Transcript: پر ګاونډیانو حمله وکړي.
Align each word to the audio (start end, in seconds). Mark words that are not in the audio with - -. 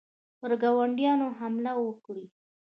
پر 0.39 0.51
ګاونډیانو 0.63 1.27
حمله 1.39 1.71
وکړي. 1.85 2.25